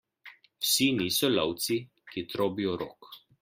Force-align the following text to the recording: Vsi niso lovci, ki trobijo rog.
Vsi 0.67 0.87
niso 1.01 1.31
lovci, 1.35 1.79
ki 2.13 2.27
trobijo 2.33 2.77
rog. 2.85 3.15